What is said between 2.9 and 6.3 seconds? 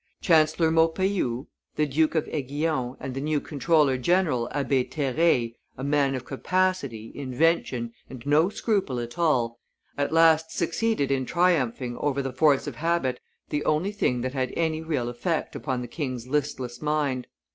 and the new comptroller general, Abbe Terray, a man of